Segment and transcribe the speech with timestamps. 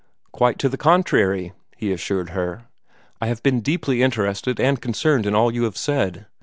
[0.31, 2.63] "Quite to the contrary," he assured her;
[3.21, 6.25] "I have been deeply interested and concerned in all you have said.